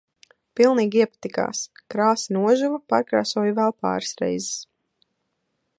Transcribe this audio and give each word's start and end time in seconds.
Pilnīgi 0.59 1.01
iepatikās. 1.03 1.61
Krāsa 1.95 2.35
nožuva, 2.39 2.81
pārkrāsoju 2.93 3.57
vēl 3.61 3.75
pāris 3.85 4.17
reizes. 4.23 4.57